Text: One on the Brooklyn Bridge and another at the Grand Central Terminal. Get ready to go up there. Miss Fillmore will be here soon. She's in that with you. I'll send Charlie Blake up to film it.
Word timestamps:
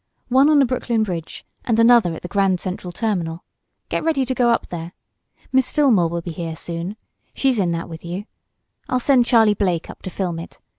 One 0.29 0.49
on 0.49 0.57
the 0.57 0.65
Brooklyn 0.65 1.03
Bridge 1.03 1.45
and 1.63 1.79
another 1.79 2.15
at 2.15 2.23
the 2.23 2.27
Grand 2.27 2.59
Central 2.59 2.91
Terminal. 2.91 3.43
Get 3.87 4.03
ready 4.03 4.25
to 4.25 4.33
go 4.33 4.49
up 4.49 4.69
there. 4.69 4.93
Miss 5.51 5.69
Fillmore 5.69 6.07
will 6.09 6.21
be 6.21 6.31
here 6.31 6.55
soon. 6.55 6.97
She's 7.35 7.59
in 7.59 7.71
that 7.73 7.87
with 7.87 8.03
you. 8.03 8.25
I'll 8.89 8.99
send 8.99 9.27
Charlie 9.27 9.53
Blake 9.53 9.91
up 9.91 10.01
to 10.01 10.09
film 10.09 10.39
it. 10.39 10.59